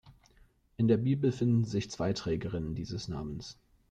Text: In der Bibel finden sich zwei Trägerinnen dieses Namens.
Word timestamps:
In 0.77 0.87
der 0.87 0.97
Bibel 0.97 1.31
finden 1.31 1.63
sich 1.63 1.91
zwei 1.91 2.11
Trägerinnen 2.13 2.73
dieses 2.73 3.07
Namens. 3.07 3.59